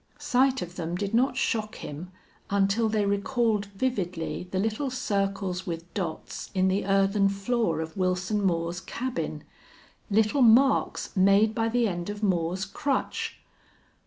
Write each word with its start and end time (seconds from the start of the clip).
Sight 0.17 0.63
of 0.63 0.77
them 0.77 0.95
did 0.95 1.13
not 1.13 1.37
shock 1.37 1.75
him 1.75 2.11
until 2.49 2.89
they 2.89 3.05
recalled 3.05 3.67
vividly 3.67 4.47
the 4.49 4.57
little 4.57 4.89
circles 4.89 5.67
with 5.67 5.93
dots 5.93 6.49
in 6.55 6.69
the 6.69 6.87
earthen 6.87 7.29
floor 7.29 7.81
of 7.81 7.95
Wilson 7.95 8.41
Moore's 8.43 8.81
cabin. 8.81 9.43
Little 10.09 10.41
marks 10.41 11.15
made 11.15 11.53
by 11.53 11.69
the 11.69 11.87
end 11.87 12.09
of 12.09 12.23
Moore's 12.23 12.65
crutch! 12.65 13.41